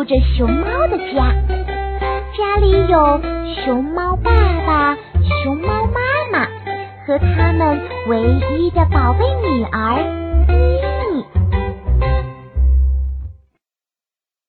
[0.00, 1.30] 住着熊猫的家，
[2.34, 3.20] 家里有
[3.62, 4.32] 熊猫爸
[4.66, 4.96] 爸、
[5.42, 6.00] 熊猫妈
[6.32, 6.46] 妈
[7.04, 8.22] 和他们唯
[8.56, 9.96] 一的宝贝女儿
[10.48, 10.54] 咪
[11.12, 11.26] 咪。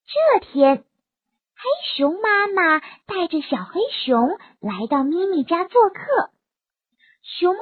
[0.06, 0.84] 这天，黑
[1.96, 6.30] 熊妈妈带着小黑熊来到咪咪家做客。
[7.38, 7.60] 熊猫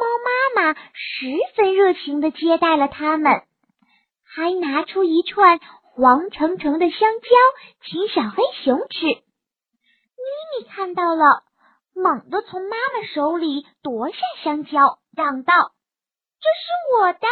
[0.54, 3.42] 妈妈十分热情的接待了他们，
[4.22, 5.58] 还拿出一串
[5.94, 7.28] 黄澄澄的香蕉
[7.84, 9.06] 请小黑熊吃。
[9.06, 11.42] 咪咪看到了，
[11.94, 15.52] 猛地从妈妈手里夺下香蕉，嚷道
[16.40, 17.28] ：“这是我的！”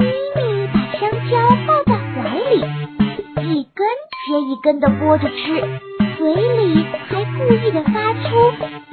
[0.00, 1.32] 咪咪把香蕉
[1.66, 2.60] 抱在怀里，
[3.54, 3.86] 一根
[4.26, 5.36] 接一根的剥着吃，
[6.18, 8.28] 嘴里还故意的发出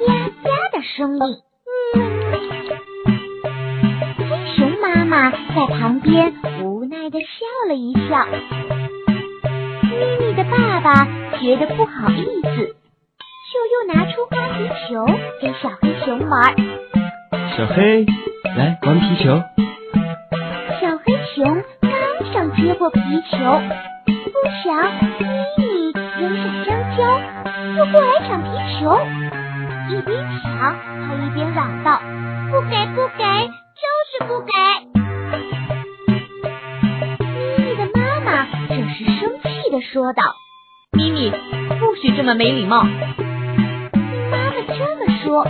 [0.06, 1.42] 呀呀的声音。
[4.18, 6.34] 黑熊妈妈在旁边
[8.20, 11.06] 咪咪的爸爸
[11.40, 12.76] 觉得不好意思，
[13.50, 15.06] 就又拿出花皮球
[15.40, 16.54] 给小黑熊玩。
[17.56, 18.04] 小黑，
[18.54, 19.42] 来玩皮球。
[20.78, 21.90] 小黑熊刚
[22.32, 23.38] 想接过皮球，
[24.06, 24.76] 不想
[25.56, 27.00] 咪咪扔下香蕉，
[27.78, 29.00] 又过来抢皮球。
[29.88, 30.76] 一边抢，
[31.06, 32.00] 还一边嚷道
[32.52, 33.24] ：“不给，不给，
[33.74, 34.52] 就是不给！”
[39.82, 40.22] 说道
[40.92, 42.82] ：“咪咪，不许这么没礼貌！”
[43.92, 45.44] 听妈妈这么说，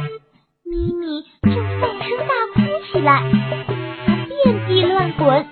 [0.64, 1.22] 咪咪
[1.54, 2.60] 就放声大哭
[2.90, 3.22] 起来，
[4.06, 5.46] 她遍地乱滚，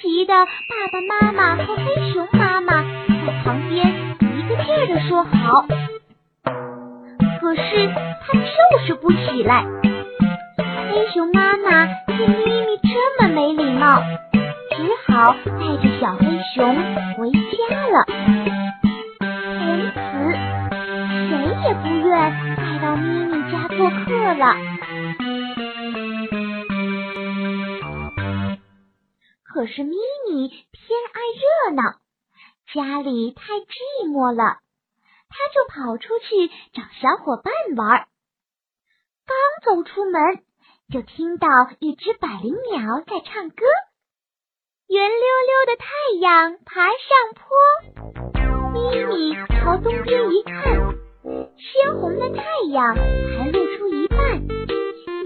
[0.00, 0.50] 急得爸
[0.90, 3.86] 爸妈妈和黑熊妈妈在旁边
[4.20, 5.66] 一个劲儿的说好。
[7.40, 7.88] 可是
[8.26, 9.64] 他就是不起来。
[10.90, 14.02] 黑熊妈妈见咪咪这么没礼貌，
[15.08, 16.74] 好带着小黑熊
[17.16, 18.04] 回家了。
[19.18, 19.98] 从此，
[21.28, 21.32] 谁
[21.64, 22.10] 也不愿
[22.56, 24.04] 再到咪咪家做客
[24.34, 24.44] 了。
[29.42, 29.96] 可是咪
[30.28, 31.82] 咪偏爱热闹，
[32.72, 34.58] 家里太寂寞了。
[35.30, 38.06] 他就跑出去找小伙伴玩，
[39.26, 40.42] 刚走出门，
[40.92, 41.48] 就听到
[41.80, 43.64] 一只百灵鸟在唱歌。
[44.90, 45.84] 圆溜溜的太
[46.18, 47.44] 阳爬上坡，
[48.72, 50.54] 咪咪朝东边一看，
[51.58, 54.40] 鲜红的太阳还露出一半。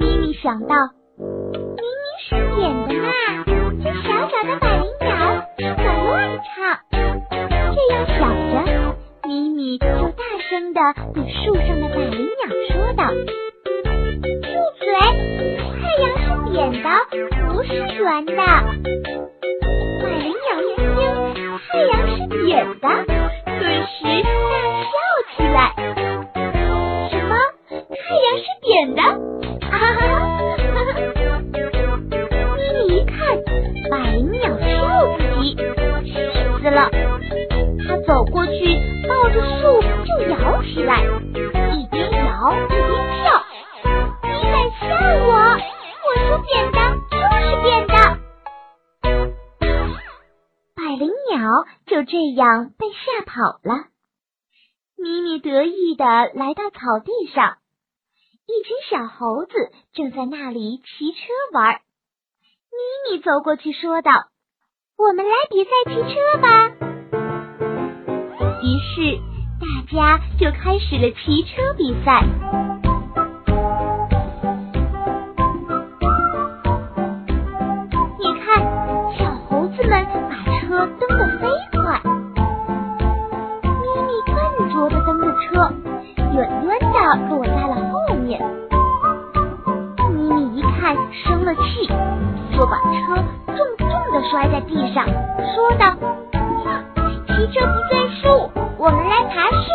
[0.00, 0.74] 咪咪想到，
[1.16, 3.12] 明明是扁的嘛，
[3.84, 5.06] 这小小的百灵鸟
[5.56, 6.50] 是在乱唱。
[6.90, 8.96] 这样想着。
[9.28, 10.80] 咪咪就大声的
[11.14, 13.06] 对树上的百灵鸟说道
[14.26, 14.48] ：“住
[14.80, 14.92] 嘴！
[15.78, 16.88] 太阳是扁的，
[17.54, 17.70] 不是
[18.02, 18.42] 圆的。”
[22.52, 22.88] 扁的，
[23.46, 24.28] 顿时大
[24.84, 24.92] 笑
[25.34, 25.72] 起来
[27.08, 27.32] ：“什么？
[27.70, 29.00] 太阳是扁的？”
[51.86, 53.86] 就这样被吓跑了。
[54.96, 57.56] 咪咪得意的来到草地上，
[58.46, 59.52] 一群小猴子
[59.92, 61.18] 正在那里骑车
[61.52, 61.80] 玩。
[62.70, 64.12] 咪咪走过去说道
[64.96, 66.48] ：“我们来比赛骑车吧。”
[68.62, 69.18] 于是，
[69.60, 72.61] 大家就开始了骑车比赛。
[80.72, 82.00] 车蹬得飞快
[83.62, 84.34] 咪咪笨
[84.72, 85.70] 拙的蹬着车
[86.32, 86.96] 远远的
[87.28, 88.40] 落在了后面。
[90.14, 91.86] 咪咪一看生了气
[92.56, 95.94] 就把车重重的摔在地上说道
[97.26, 99.68] 骑车不算数我们来爬树。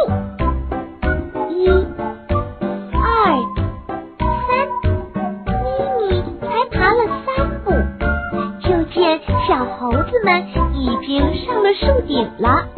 [1.52, 1.70] 一
[2.92, 3.02] 二
[4.18, 4.50] 三
[5.46, 5.62] 咪
[6.10, 7.28] 咪才爬了三
[7.64, 7.72] 步
[8.68, 10.47] 就见小猴子们
[11.74, 12.69] 树顶了。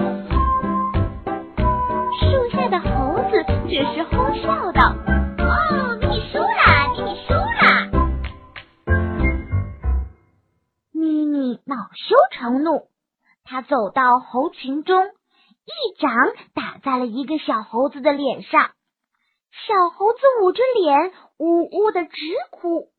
[2.19, 4.95] 树下的猴子这时哄笑道
[5.39, 6.97] ：“哦，你输啦，你
[7.27, 7.89] 输啦！”
[10.91, 12.89] 咪咪恼羞成怒，
[13.44, 16.12] 他走到猴群中，一掌
[16.53, 18.71] 打在了一个小猴子的脸上。
[19.68, 22.12] 小猴子捂着脸，呜呜的直
[22.51, 22.89] 哭。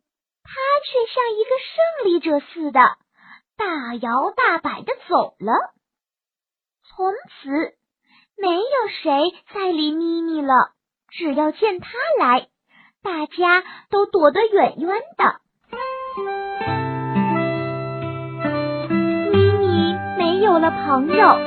[0.43, 0.51] 他
[0.85, 1.67] 却像一个胜
[2.07, 2.81] 利者似的，
[3.57, 5.53] 大摇大摆的走了。
[6.97, 7.49] 从此，
[8.37, 10.73] 没有谁再理咪咪了。
[11.11, 11.89] 只要见他
[12.19, 12.49] 来，
[13.03, 15.41] 大家都躲得远远的。
[19.31, 21.39] 咪咪没有了朋友，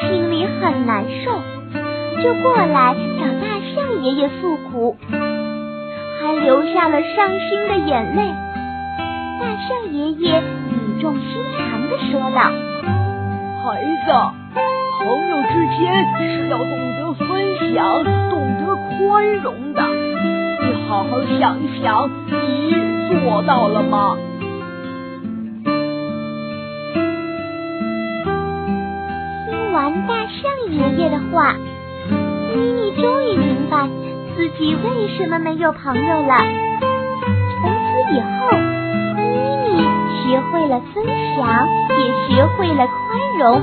[0.00, 1.42] 心里很难受，
[2.22, 4.96] 就过来找大象爷爷诉苦，
[6.20, 8.34] 还流下了伤心的眼泪。
[9.38, 12.50] 大象爷爷语重心长的说道
[13.62, 14.12] ：“孩子，
[16.18, 17.26] 是要懂得分
[17.74, 19.82] 享、懂得宽容的。
[19.86, 22.32] 你好好想一想，你
[23.24, 24.16] 做到了吗？”
[29.46, 30.36] 听完大象
[30.70, 31.54] 爷爷的话，
[32.54, 33.88] 咪咪终于明白
[34.36, 36.36] 自己为什么没有朋友了。
[37.60, 37.76] 从此
[38.14, 38.26] 以后。
[40.26, 41.04] 学会了分
[41.36, 42.98] 享，也学会了宽
[43.38, 43.62] 容，